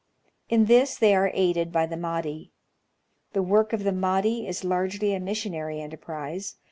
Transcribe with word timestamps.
In 0.49 0.65
this 0.65 0.97
they 0.97 1.13
are 1.13 1.29
aided 1.31 1.71
by 1.71 1.85
the 1.85 1.95
Mahdi. 1.95 2.51
The 3.33 3.43
work 3.43 3.71
of 3.71 3.83
the 3.83 3.91
Mahdi 3.91 4.47
is 4.47 4.63
largely 4.63 5.13
a 5.13 5.19
missionary 5.19 5.79
enterprise. 5.79 6.55